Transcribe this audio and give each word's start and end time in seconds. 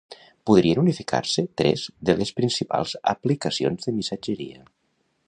Podrien 0.49 0.79
unificar-se 0.83 1.43
tres 1.61 1.83
de 2.11 2.17
les 2.21 2.31
principals 2.39 2.97
aplicacions 3.15 3.87
de 3.91 3.95
missatgeria 3.99 4.65